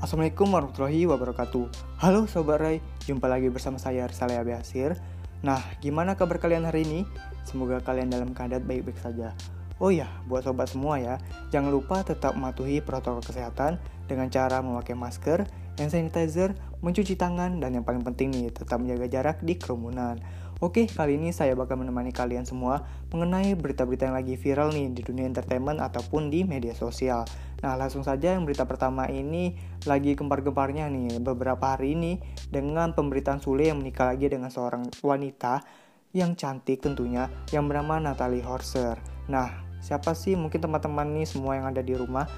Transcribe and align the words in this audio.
Assalamualaikum 0.00 0.48
warahmatullahi 0.48 1.04
wabarakatuh. 1.12 1.64
Halo 2.00 2.24
Sobat 2.24 2.56
Ray, 2.56 2.80
jumpa 3.04 3.28
lagi 3.28 3.52
bersama 3.52 3.76
saya 3.76 4.08
Risalaya 4.08 4.40
Basir 4.40 4.96
Nah, 5.44 5.60
gimana 5.84 6.16
kabar 6.16 6.40
kalian 6.40 6.64
hari 6.64 6.88
ini? 6.88 7.00
Semoga 7.44 7.84
kalian 7.84 8.08
dalam 8.08 8.32
keadaan 8.32 8.64
baik-baik 8.64 8.96
saja. 8.96 9.36
Oh 9.76 9.92
ya, 9.92 10.08
buat 10.24 10.48
sobat 10.48 10.72
semua 10.72 10.96
ya 10.96 11.20
Jangan 11.52 11.68
lupa 11.68 12.00
tetap 12.00 12.32
mematuhi 12.32 12.80
protokol 12.80 13.20
kesehatan 13.20 13.76
Dengan 14.08 14.32
cara 14.32 14.64
memakai 14.64 14.96
masker, 14.96 15.44
hand 15.76 15.92
sanitizer, 15.92 16.56
mencuci 16.80 17.20
tangan 17.20 17.60
Dan 17.60 17.76
yang 17.76 17.84
paling 17.84 18.00
penting 18.00 18.32
nih, 18.32 18.48
tetap 18.56 18.80
menjaga 18.80 19.04
jarak 19.04 19.44
di 19.44 19.60
kerumunan 19.60 20.16
Oke, 20.60 20.84
kali 20.84 21.16
ini 21.16 21.32
saya 21.32 21.56
bakal 21.56 21.80
menemani 21.80 22.12
kalian 22.12 22.44
semua 22.44 22.84
mengenai 23.08 23.56
berita-berita 23.56 24.12
yang 24.12 24.16
lagi 24.20 24.36
viral 24.36 24.76
nih 24.76 24.92
di 24.92 25.00
dunia 25.00 25.24
entertainment 25.24 25.80
ataupun 25.80 26.28
di 26.28 26.44
media 26.44 26.76
sosial. 26.76 27.24
Nah, 27.64 27.80
langsung 27.80 28.04
saja 28.04 28.36
yang 28.36 28.44
berita 28.44 28.68
pertama 28.68 29.08
ini 29.08 29.56
lagi 29.88 30.12
gempar-gemparnya 30.12 30.92
nih 30.92 31.16
beberapa 31.24 31.64
hari 31.64 31.96
ini 31.96 32.20
dengan 32.52 32.92
pemberitaan 32.92 33.40
Sule 33.40 33.72
yang 33.72 33.80
menikah 33.80 34.12
lagi 34.12 34.28
dengan 34.28 34.52
seorang 34.52 34.84
wanita 35.00 35.64
yang 36.12 36.36
cantik 36.36 36.84
tentunya 36.84 37.32
yang 37.56 37.64
bernama 37.64 37.96
Natalie 37.96 38.44
Horser. 38.44 39.00
Nah, 39.32 39.64
siapa 39.80 40.12
sih 40.12 40.36
mungkin 40.36 40.60
teman-teman 40.60 41.08
nih 41.08 41.24
semua 41.24 41.56
yang 41.56 41.72
ada 41.72 41.80
di 41.80 41.96
rumah 41.96 42.28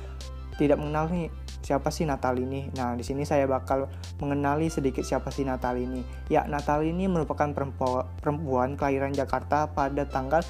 tidak 0.61 0.81
mengenal 0.81 1.09
nih 1.09 1.29
siapa 1.63 1.89
sih 1.95 2.05
Natal 2.05 2.37
ini. 2.37 2.69
Nah, 2.75 2.99
di 2.99 3.07
sini 3.07 3.23
saya 3.23 3.47
bakal 3.47 3.87
mengenali 4.19 4.69
sedikit 4.69 5.07
siapa 5.07 5.31
sih 5.31 5.47
Natal 5.47 5.79
ini. 5.79 6.03
Ya, 6.29 6.45
Natal 6.45 6.83
ini 6.83 7.07
merupakan 7.07 7.55
perempuan, 7.55 8.75
kelahiran 8.75 9.15
Jakarta 9.15 9.71
pada 9.71 10.05
tanggal 10.05 10.43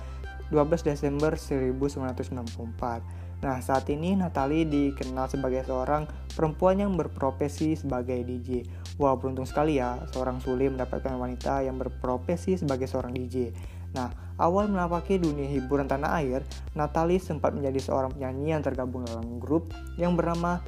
12 0.51 0.85
Desember 0.85 1.37
1994. 1.37 3.23
Nah, 3.43 3.59
saat 3.59 3.91
ini 3.91 4.15
Natali 4.15 4.63
dikenal 4.63 5.27
sebagai 5.27 5.67
seorang 5.67 6.07
perempuan 6.31 6.79
yang 6.79 6.95
berprofesi 6.95 7.75
sebagai 7.75 8.23
DJ. 8.23 8.63
Wah, 9.03 9.19
beruntung 9.19 9.51
sekali 9.51 9.83
ya, 9.83 9.99
seorang 10.15 10.39
Sule 10.39 10.71
mendapatkan 10.71 11.11
wanita 11.19 11.67
yang 11.67 11.75
berprofesi 11.75 12.55
sebagai 12.55 12.87
seorang 12.87 13.11
DJ. 13.11 13.51
Nah, 13.93 14.09
awal 14.41 14.69
menapaki 14.73 15.21
dunia 15.21 15.49
hiburan 15.49 15.89
tanah 15.89 16.21
air, 16.25 16.41
Natalie 16.73 17.21
sempat 17.21 17.53
menjadi 17.53 17.93
seorang 17.93 18.17
penyanyi 18.17 18.57
yang 18.57 18.63
tergabung 18.65 19.05
dalam 19.05 19.37
grup 19.37 19.69
yang 20.01 20.17
bernama 20.17 20.61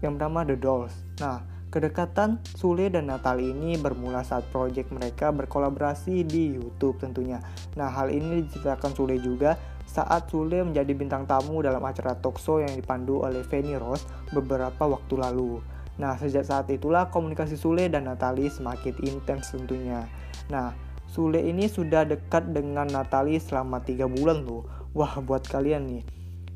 yang 0.00 0.16
bernama 0.16 0.44
The 0.48 0.56
Dolls. 0.56 0.94
Nah, 1.20 1.44
kedekatan 1.68 2.40
Sule 2.56 2.88
dan 2.88 3.08
Natalie 3.08 3.52
ini 3.52 3.76
bermula 3.76 4.24
saat 4.24 4.48
proyek 4.48 4.88
mereka 4.92 5.28
berkolaborasi 5.32 6.24
di 6.24 6.56
YouTube 6.56 7.00
tentunya. 7.00 7.40
Nah, 7.76 7.88
hal 7.92 8.08
ini 8.08 8.44
diceritakan 8.48 8.96
Sule 8.96 9.20
juga 9.20 9.56
saat 9.84 10.30
Sule 10.30 10.62
menjadi 10.64 10.92
bintang 10.94 11.26
tamu 11.26 11.60
dalam 11.60 11.82
acara 11.82 12.16
talkshow 12.16 12.62
yang 12.62 12.72
dipandu 12.72 13.20
oleh 13.20 13.44
Fanny 13.44 13.76
Rose 13.76 14.06
beberapa 14.32 14.86
waktu 14.88 15.14
lalu. 15.20 15.60
Nah, 16.00 16.16
sejak 16.16 16.48
saat 16.48 16.66
itulah 16.72 17.12
komunikasi 17.12 17.60
Sule 17.60 17.90
dan 17.92 18.08
Natalie 18.08 18.48
semakin 18.48 18.96
intens 19.04 19.52
tentunya. 19.52 20.08
Nah, 20.48 20.72
Sule 21.10 21.42
ini 21.42 21.66
sudah 21.66 22.06
dekat 22.06 22.54
dengan 22.54 22.86
Natali 22.86 23.34
selama 23.42 23.82
3 23.82 24.06
bulan 24.06 24.46
tuh. 24.46 24.62
Wah, 24.94 25.18
buat 25.18 25.42
kalian 25.42 25.82
nih 25.90 26.02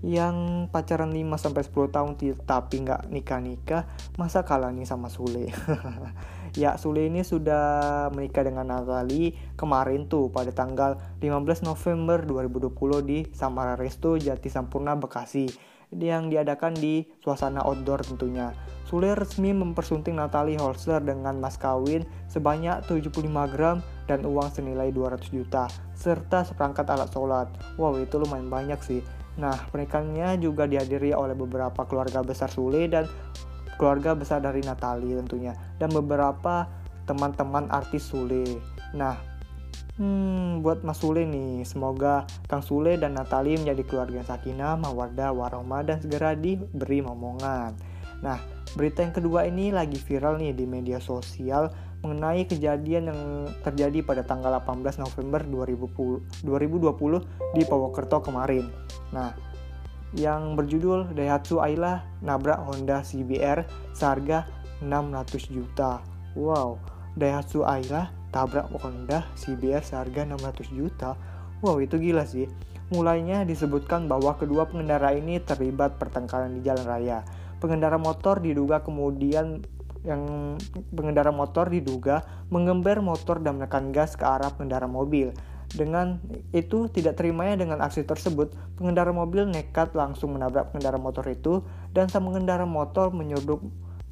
yang 0.05 0.69
pacaran 0.69 1.17
5 1.17 1.41
sampai 1.41 1.65
10 1.65 1.89
tahun 1.89 2.13
tapi 2.45 2.85
nggak 2.85 3.09
nikah-nikah, 3.09 3.89
masa 4.21 4.45
kalah 4.45 4.69
nih 4.69 4.85
sama 4.85 5.09
Sule? 5.09 5.49
ya, 6.61 6.77
Sule 6.77 7.09
ini 7.09 7.25
sudah 7.25 8.07
menikah 8.13 8.45
dengan 8.45 8.69
Natali 8.69 9.33
kemarin 9.57 10.05
tuh 10.05 10.29
pada 10.29 10.53
tanggal 10.53 11.01
15 11.25 11.65
November 11.65 12.21
2020 12.21 13.01
di 13.09 13.19
Samara 13.33 13.81
Resto 13.81 14.21
Jati 14.21 14.53
Sampurna 14.53 14.93
Bekasi 14.93 15.74
yang 15.99 16.31
diadakan 16.31 16.75
di 16.75 17.07
suasana 17.23 17.63
outdoor 17.63 18.03
tentunya. 18.03 18.51
Sule 18.85 19.17
resmi 19.17 19.51
mempersunting 19.57 20.15
Natalie 20.21 20.61
Holster 20.61 21.01
dengan 21.01 21.41
mas 21.41 21.57
kawin 21.57 22.05
sebanyak 22.29 22.85
75 22.87 23.27
gram 23.51 23.81
dan 24.05 24.23
uang 24.29 24.53
senilai 24.53 24.93
200 24.93 25.33
juta, 25.33 25.67
serta 25.97 26.45
seperangkat 26.45 26.85
alat 26.93 27.11
sholat. 27.11 27.49
Wow, 27.81 27.97
itu 27.97 28.21
lumayan 28.21 28.53
banyak 28.53 28.79
sih. 28.85 29.01
Nah, 29.41 29.57
pernikahannya 29.73 30.39
juga 30.39 30.69
dihadiri 30.69 31.11
oleh 31.17 31.35
beberapa 31.35 31.83
keluarga 31.89 32.23
besar 32.23 32.53
Sule 32.53 32.87
dan 32.87 33.09
keluarga 33.81 34.15
besar 34.15 34.39
dari 34.39 34.63
Natalie 34.63 35.19
tentunya, 35.19 35.57
dan 35.83 35.91
beberapa 35.91 36.71
teman-teman 37.09 37.67
artis 37.75 38.07
Sule. 38.07 38.47
Nah, 38.95 39.19
Hmm, 39.95 40.59
buat 40.67 40.83
Mas 40.83 40.99
Sule 40.99 41.23
nih, 41.23 41.63
semoga 41.63 42.27
Kang 42.51 42.67
Sule 42.67 42.99
dan 42.99 43.15
Natalie 43.15 43.55
menjadi 43.55 43.87
keluarga 43.87 44.27
sakinah, 44.27 44.75
mawadah, 44.75 45.31
warahmah, 45.31 45.87
dan 45.87 46.03
segera 46.03 46.35
diberi 46.35 46.99
momongan. 46.99 47.79
Nah, 48.19 48.43
berita 48.75 49.07
yang 49.07 49.15
kedua 49.15 49.47
ini 49.47 49.71
lagi 49.71 49.95
viral 50.03 50.43
nih 50.43 50.51
di 50.51 50.67
media 50.67 50.99
sosial 50.99 51.71
mengenai 52.03 52.43
kejadian 52.43 53.15
yang 53.15 53.21
terjadi 53.63 54.03
pada 54.03 54.27
tanggal 54.27 54.59
18 54.67 54.99
November 54.99 55.47
2020, 55.47 56.43
2020 56.43 57.55
di 57.55 57.63
Purwokerto 57.63 58.19
kemarin. 58.19 58.67
Nah, 59.15 59.31
yang 60.19 60.59
berjudul 60.59 61.15
Daihatsu 61.15 61.63
Ayla 61.63 62.03
nabrak 62.19 62.67
Honda 62.67 63.07
CBR 63.07 63.63
seharga 63.95 64.43
600 64.83 65.55
juta. 65.55 66.03
Wow, 66.35 66.83
Daihatsu 67.15 67.63
Ayla 67.63 68.24
tabrak 68.35 68.67
Honda 68.83 69.31
CBR 69.39 69.87
seharga 69.87 70.27
600 70.27 70.75
juta. 70.75 71.15
Wow, 71.63 71.79
itu 71.79 72.03
gila 72.03 72.27
sih. 72.27 72.51
Mulainya 72.91 73.47
disebutkan 73.47 74.11
bahwa 74.11 74.35
kedua 74.35 74.67
pengendara 74.67 75.15
ini 75.15 75.39
terlibat 75.39 76.03
pertengkaran 76.03 76.59
di 76.59 76.67
jalan 76.67 76.83
raya. 76.83 77.23
Pengendara 77.63 77.97
motor 77.97 78.43
diduga 78.43 78.83
kemudian 78.83 79.63
yang 80.05 80.21
pengendara 80.93 81.33
motor 81.33 81.73
diduga 81.73 82.27
mengember 82.53 83.01
motor 83.01 83.41
dan 83.41 83.57
menekan 83.57 83.89
gas 83.95 84.19
ke 84.19 84.27
arah 84.27 84.53
pengendara 84.53 84.85
mobil. 84.85 85.33
Dengan 85.73 86.21
itu 86.53 86.93
tidak 86.93 87.17
terimanya 87.19 87.65
dengan 87.65 87.81
aksi 87.81 88.05
tersebut, 88.05 88.53
pengendara 88.77 89.11
mobil 89.11 89.49
nekat 89.49 89.97
langsung 89.97 90.37
menabrak 90.37 90.71
pengendara 90.71 91.01
motor 91.01 91.25
itu 91.27 91.65
dan 91.97 92.13
sang 92.13 92.29
pengendara 92.29 92.69
motor 92.69 93.11
menyeruduk 93.11 93.65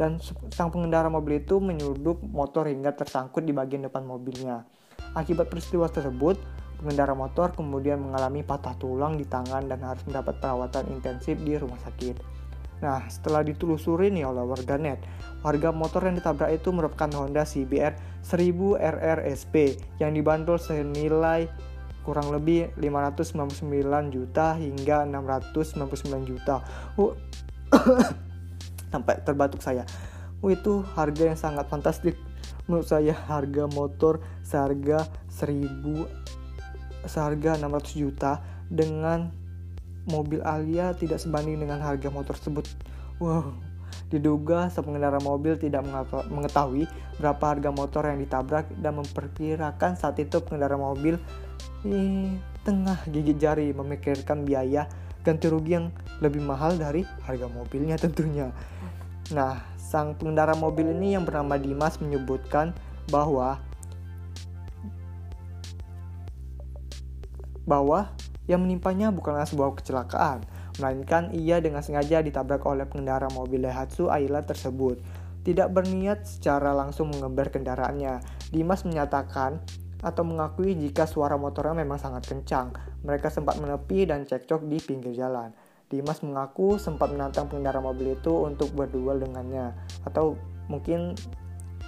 dan 0.03 0.19
sang 0.51 0.75
pengendara 0.75 1.07
mobil 1.07 1.39
itu 1.39 1.63
menyudup 1.63 2.19
motor 2.27 2.67
hingga 2.67 2.91
tersangkut 2.91 3.47
di 3.47 3.55
bagian 3.55 3.87
depan 3.87 4.03
mobilnya. 4.03 4.67
Akibat 5.15 5.47
peristiwa 5.47 5.87
tersebut, 5.87 6.43
pengendara 6.83 7.15
motor 7.15 7.55
kemudian 7.55 8.03
mengalami 8.03 8.43
patah 8.43 8.75
tulang 8.83 9.15
di 9.15 9.23
tangan 9.23 9.71
dan 9.71 9.79
harus 9.87 10.03
mendapat 10.11 10.43
perawatan 10.43 10.91
intensif 10.91 11.39
di 11.39 11.55
rumah 11.55 11.79
sakit. 11.87 12.19
Nah, 12.83 13.07
setelah 13.07 13.47
ditelusuri 13.47 14.11
nih 14.11 14.27
oleh 14.27 14.43
warganet, 14.43 14.99
warga 15.47 15.71
motor 15.71 16.03
yang 16.03 16.19
ditabrak 16.19 16.51
itu 16.51 16.75
merupakan 16.75 17.07
Honda 17.15 17.47
CBR 17.47 17.95
1000 18.27 18.75
RRSP 18.83 19.55
yang 20.03 20.11
dibanderol 20.19 20.59
senilai 20.59 21.47
kurang 22.03 22.35
lebih 22.35 22.75
599 22.83 23.63
juta 24.11 24.59
hingga 24.59 25.07
699 25.07 26.27
juta. 26.27 26.67
Uh, 26.99 27.15
sampai 28.93 29.25
terbatuk 29.25 29.65
saya. 29.65 29.89
Oh, 30.45 30.53
itu 30.53 30.85
harga 30.93 31.33
yang 31.33 31.39
sangat 31.41 31.67
fantastik. 31.73 32.15
Menurut 32.69 32.87
saya 32.87 33.17
harga 33.17 33.65
motor 33.73 34.21
seharga 34.45 35.09
1000 35.33 37.09
seharga 37.09 37.59
600 37.59 37.99
juta 37.99 38.39
dengan 38.71 39.35
mobil 40.07 40.39
Alia 40.47 40.95
tidak 40.95 41.19
sebanding 41.19 41.59
dengan 41.59 41.83
harga 41.83 42.13
motor 42.13 42.39
tersebut. 42.39 42.69
Wow 43.19 43.73
diduga 44.13 44.69
pengendara 44.69 45.17
mobil 45.25 45.57
tidak 45.57 45.89
mengetahui 46.29 46.85
berapa 47.17 47.41
harga 47.41 47.71
motor 47.73 48.03
yang 48.13 48.21
ditabrak 48.21 48.69
dan 48.77 49.01
memperkirakan 49.01 49.97
saat 49.97 50.21
itu 50.21 50.45
pengendara 50.45 50.77
mobil 50.77 51.17
eh, 51.89 52.29
tengah 52.61 53.01
gigit 53.09 53.41
jari 53.41 53.73
memikirkan 53.73 54.45
biaya 54.45 54.85
ganti 55.25 55.49
rugi 55.49 55.81
yang 55.81 55.89
lebih 56.21 56.45
mahal 56.45 56.77
dari 56.77 57.09
harga 57.25 57.47
mobilnya 57.49 57.97
tentunya. 57.97 58.53
Nah, 59.33 59.65
sang 59.81 60.13
pengendara 60.13 60.53
mobil 60.53 60.93
ini 60.93 61.17
yang 61.17 61.25
bernama 61.25 61.57
Dimas 61.57 61.97
menyebutkan 62.05 62.77
bahwa 63.09 63.57
bahwa 67.65 68.13
yang 68.45 68.61
menimpanya 68.61 69.09
bukanlah 69.09 69.49
sebuah 69.49 69.73
kecelakaan, 69.81 70.45
melainkan 70.77 71.33
ia 71.33 71.63
dengan 71.65 71.81
sengaja 71.81 72.21
ditabrak 72.21 72.61
oleh 72.69 72.85
pengendara 72.85 73.31
mobil 73.33 73.65
Daihatsu 73.65 74.13
Ayla 74.13 74.45
tersebut. 74.45 75.01
Tidak 75.43 75.73
berniat 75.73 76.29
secara 76.29 76.71
langsung 76.77 77.11
mengember 77.11 77.51
kendaraannya. 77.51 78.23
Dimas 78.53 78.87
menyatakan 78.87 79.59
atau 80.03 80.23
mengakui 80.27 80.75
jika 80.75 81.07
suara 81.07 81.39
motornya 81.39 81.79
memang 81.83 81.99
sangat 81.99 82.27
kencang. 82.27 82.75
Mereka 83.07 83.31
sempat 83.31 83.59
menepi 83.59 84.07
dan 84.07 84.27
cekcok 84.27 84.67
di 84.67 84.79
pinggir 84.83 85.15
jalan. 85.15 85.55
Dimas 85.93 86.25
mengaku 86.25 86.81
sempat 86.81 87.13
menantang 87.13 87.53
pengendara 87.53 87.85
mobil 87.85 88.17
itu 88.17 88.33
untuk 88.33 88.73
berduel 88.73 89.21
dengannya 89.21 89.77
atau 90.09 90.41
mungkin 90.73 91.13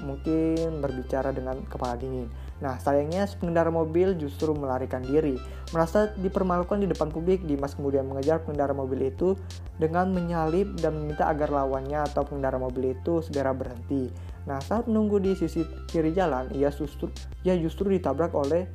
mungkin 0.03 0.83
berbicara 0.83 1.31
dengan 1.31 1.63
kepala 1.65 1.97
dingin. 1.97 2.29
Nah, 2.59 2.79
sayangnya 2.83 3.27
pengendara 3.39 3.71
mobil 3.71 4.15
justru 4.19 4.51
melarikan 4.53 5.01
diri. 5.03 5.39
Merasa 5.71 6.11
dipermalukan 6.19 6.83
di 6.83 6.91
depan 6.91 7.11
publik, 7.11 7.47
Dimas 7.47 7.79
kemudian 7.79 8.07
mengejar 8.07 8.43
pengendara 8.43 8.75
mobil 8.75 9.11
itu 9.11 9.39
dengan 9.79 10.11
menyalip 10.11 10.75
dan 10.79 10.99
meminta 10.99 11.31
agar 11.31 11.51
lawannya 11.51 12.03
atau 12.11 12.27
pengendara 12.27 12.59
mobil 12.59 12.95
itu 12.95 13.23
segera 13.23 13.55
berhenti. 13.55 14.11
Nah, 14.45 14.61
saat 14.61 14.91
menunggu 14.91 15.23
di 15.23 15.33
sisi 15.39 15.65
kiri 15.89 16.13
jalan, 16.13 16.51
ia 16.53 16.69
justru 16.69 17.09
ia 17.47 17.57
justru 17.57 17.89
ditabrak 17.89 18.35
oleh 18.37 18.69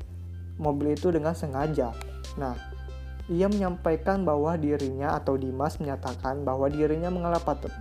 mobil 0.59 0.95
itu 0.97 1.13
dengan 1.13 1.35
sengaja. 1.37 1.95
Nah, 2.35 2.68
ia 3.29 3.45
menyampaikan 3.45 4.25
bahwa 4.25 4.57
dirinya 4.57 5.13
atau 5.13 5.37
Dimas 5.37 5.77
menyatakan 5.77 6.41
bahwa 6.41 6.65
dirinya 6.65 7.13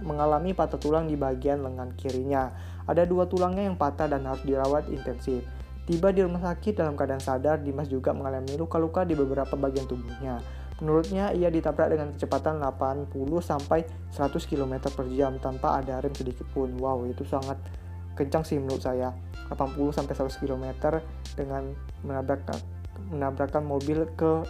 mengalami 0.04 0.52
patah 0.52 0.76
tulang 0.76 1.08
di 1.08 1.16
bagian 1.16 1.64
lengan 1.64 1.96
kirinya. 1.96 2.52
Ada 2.84 3.08
dua 3.08 3.24
tulangnya 3.24 3.64
yang 3.64 3.80
patah 3.80 4.12
dan 4.12 4.28
harus 4.28 4.44
dirawat 4.44 4.92
intensif. 4.92 5.40
Tiba 5.88 6.12
di 6.12 6.20
rumah 6.20 6.44
sakit 6.44 6.76
dalam 6.76 7.00
keadaan 7.00 7.24
sadar, 7.24 7.64
Dimas 7.64 7.88
juga 7.88 8.12
mengalami 8.12 8.60
luka-luka 8.60 9.08
di 9.08 9.16
beberapa 9.16 9.56
bagian 9.56 9.88
tubuhnya. 9.88 10.36
Menurutnya, 10.84 11.32
ia 11.32 11.48
ditabrak 11.48 11.96
dengan 11.96 12.12
kecepatan 12.12 12.60
80 12.60 13.08
sampai 13.40 13.88
100 14.12 14.36
km 14.44 14.84
per 14.92 15.08
jam 15.16 15.40
tanpa 15.40 15.80
ada 15.80 16.04
rem 16.04 16.12
sedikit 16.12 16.44
pun. 16.52 16.76
Wow, 16.76 17.08
itu 17.08 17.24
sangat 17.24 17.56
kencang 18.20 18.44
sih 18.44 18.60
menurut 18.60 18.84
saya. 18.84 19.16
80 19.48 19.96
sampai 19.96 20.12
100 20.12 20.44
km 20.44 20.64
dengan 21.40 21.72
menabrak 22.04 22.44
menabrakkan 23.08 23.64
mobil 23.64 24.04
ke 24.12 24.44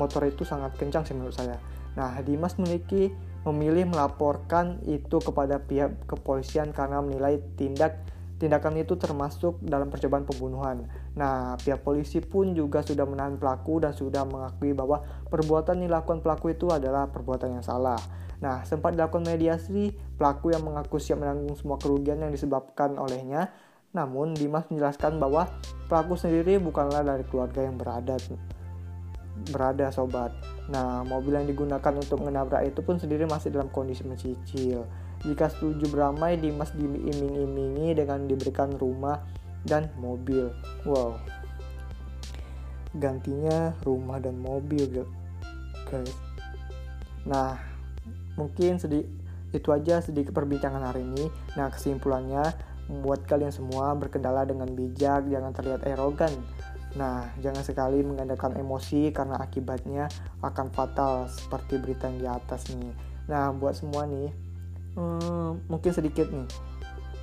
motor 0.00 0.24
itu 0.24 0.48
sangat 0.48 0.72
kencang 0.80 1.04
sih 1.04 1.12
menurut 1.12 1.36
saya. 1.36 1.60
Nah, 2.00 2.16
Dimas 2.24 2.56
memiliki 2.56 3.12
memilih 3.44 3.88
melaporkan 3.88 4.80
itu 4.84 5.16
kepada 5.20 5.60
pihak 5.60 6.08
kepolisian 6.08 6.76
karena 6.76 7.00
menilai 7.00 7.40
tindak 7.56 8.00
tindakan 8.40 8.80
itu 8.80 8.96
termasuk 8.96 9.60
dalam 9.60 9.92
percobaan 9.92 10.24
pembunuhan. 10.24 10.88
Nah, 11.12 11.60
pihak 11.60 11.84
polisi 11.84 12.24
pun 12.24 12.56
juga 12.56 12.80
sudah 12.80 13.04
menahan 13.04 13.36
pelaku 13.36 13.84
dan 13.84 13.92
sudah 13.92 14.24
mengakui 14.24 14.72
bahwa 14.72 15.04
perbuatan 15.28 15.84
yang 15.84 15.92
dilakukan 15.92 16.24
pelaku 16.24 16.56
itu 16.56 16.72
adalah 16.72 17.04
perbuatan 17.12 17.60
yang 17.60 17.64
salah. 17.64 18.00
Nah, 18.40 18.64
sempat 18.64 18.96
dilakukan 18.96 19.28
mediasi, 19.28 19.92
pelaku 20.16 20.56
yang 20.56 20.64
mengaku 20.64 20.96
siap 20.96 21.20
menanggung 21.20 21.52
semua 21.60 21.76
kerugian 21.76 22.24
yang 22.24 22.32
disebabkan 22.32 22.96
olehnya. 22.96 23.52
Namun, 23.92 24.32
Dimas 24.32 24.64
menjelaskan 24.72 25.20
bahwa 25.20 25.44
pelaku 25.92 26.16
sendiri 26.16 26.56
bukanlah 26.56 27.04
dari 27.04 27.28
keluarga 27.28 27.60
yang 27.60 27.76
beradat 27.76 28.24
berada 29.48 29.88
sobat. 29.88 30.34
Nah, 30.68 31.02
mobil 31.02 31.34
yang 31.34 31.48
digunakan 31.48 31.94
untuk 31.96 32.20
menabrak 32.22 32.68
itu 32.68 32.80
pun 32.84 33.00
sendiri 33.00 33.24
masih 33.26 33.50
dalam 33.50 33.72
kondisi 33.72 34.04
mencicil. 34.04 34.86
Jika 35.24 35.52
setuju 35.52 35.88
beramai, 35.90 36.40
Dimas 36.40 36.72
diiming-imingi 36.72 37.92
dengan 37.96 38.24
diberikan 38.24 38.72
rumah 38.76 39.20
dan 39.64 39.92
mobil. 40.00 40.48
Wow. 40.88 41.20
Gantinya 42.96 43.76
rumah 43.84 44.18
dan 44.18 44.40
mobil, 44.40 45.04
guys. 45.86 46.14
Nah, 47.28 47.60
mungkin 48.34 48.80
sedih 48.80 49.04
itu 49.50 49.68
aja 49.74 50.00
sedikit 50.00 50.32
perbincangan 50.32 50.80
hari 50.80 51.04
ini. 51.04 51.28
Nah, 51.58 51.68
kesimpulannya 51.68 52.42
membuat 52.90 53.26
kalian 53.28 53.54
semua 53.54 53.94
berkendala 53.94 54.42
dengan 54.42 54.66
bijak, 54.74 55.26
jangan 55.30 55.54
terlihat 55.54 55.86
erogan 55.86 56.32
Nah, 56.98 57.30
jangan 57.38 57.62
sekali 57.62 58.02
mengandalkan 58.02 58.58
emosi 58.58 59.14
karena 59.14 59.38
akibatnya 59.38 60.10
akan 60.42 60.74
fatal 60.74 61.30
seperti 61.30 61.78
berita 61.78 62.10
yang 62.10 62.18
di 62.18 62.28
atas 62.28 62.66
nih. 62.74 62.90
Nah, 63.30 63.54
buat 63.54 63.78
semua 63.78 64.10
nih, 64.10 64.34
hmm, 64.98 65.70
mungkin 65.70 65.92
sedikit 65.94 66.26
nih, 66.34 66.50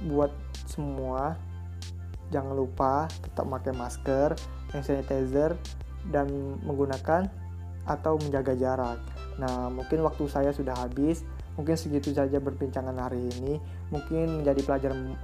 buat 0.08 0.32
semua 0.64 1.36
jangan 2.32 2.56
lupa 2.56 3.08
tetap 3.24 3.48
pakai 3.48 3.74
masker, 3.76 4.30
hand 4.72 4.84
sanitizer, 4.84 5.56
dan 6.12 6.28
menggunakan 6.64 7.28
atau 7.88 8.20
menjaga 8.20 8.56
jarak. 8.56 9.00
Nah, 9.40 9.72
mungkin 9.72 10.04
waktu 10.04 10.28
saya 10.28 10.52
sudah 10.52 10.76
habis. 10.76 11.24
Mungkin 11.58 11.74
segitu 11.74 12.14
saja 12.14 12.38
berbincangan 12.38 12.94
hari 13.02 13.34
ini. 13.34 13.58
Mungkin 13.90 14.44
menjadi 14.44 14.62
pelajaran 14.62 15.18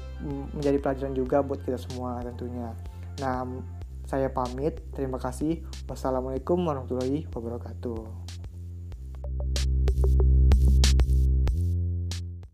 menjadi 0.57 0.77
pelajaran 0.81 1.13
juga 1.13 1.45
buat 1.45 1.61
kita 1.61 1.77
semua 1.77 2.25
tentunya. 2.25 2.73
Nah, 3.21 3.45
saya 4.07 4.31
pamit. 4.31 4.79
Terima 4.95 5.19
kasih. 5.19 5.63
Wassalamualaikum 5.87 6.59
warahmatullahi 6.63 7.27
wabarakatuh. 7.31 8.22